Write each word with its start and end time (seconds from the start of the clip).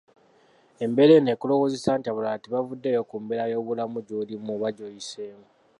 Embeera 0.83 1.13
eno 1.15 1.29
ekulowoozesa 1.35 1.91
nti 1.97 2.07
abalala 2.11 2.41
tebafuddeyo 2.43 3.01
ku 3.09 3.15
mbeera 3.21 3.43
y'obulamu 3.51 3.97
gy'olimu 4.07 4.49
oba 4.55 4.67
gy'oyiseemu 4.75 5.45